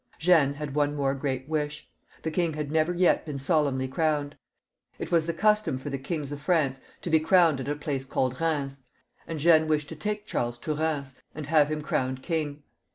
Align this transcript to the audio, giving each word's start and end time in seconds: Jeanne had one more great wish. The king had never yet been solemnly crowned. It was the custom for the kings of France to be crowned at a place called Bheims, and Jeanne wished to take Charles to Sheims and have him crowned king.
Jeanne 0.17 0.55
had 0.55 0.73
one 0.73 0.95
more 0.95 1.13
great 1.13 1.47
wish. 1.47 1.87
The 2.23 2.31
king 2.31 2.53
had 2.55 2.71
never 2.71 2.91
yet 2.91 3.23
been 3.23 3.37
solemnly 3.37 3.87
crowned. 3.87 4.35
It 4.97 5.11
was 5.11 5.27
the 5.27 5.31
custom 5.35 5.77
for 5.77 5.91
the 5.91 5.99
kings 5.99 6.31
of 6.31 6.41
France 6.41 6.81
to 7.03 7.11
be 7.11 7.19
crowned 7.19 7.59
at 7.59 7.67
a 7.69 7.75
place 7.75 8.07
called 8.07 8.37
Bheims, 8.37 8.81
and 9.27 9.37
Jeanne 9.39 9.67
wished 9.67 9.89
to 9.89 9.95
take 9.95 10.25
Charles 10.25 10.57
to 10.57 10.75
Sheims 10.77 11.13
and 11.35 11.45
have 11.45 11.69
him 11.71 11.83
crowned 11.83 12.23
king. 12.23 12.63